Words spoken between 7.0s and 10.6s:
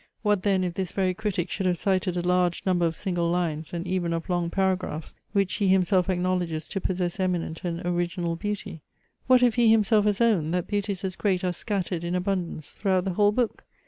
eminent and original beauty? What if he himself has owned,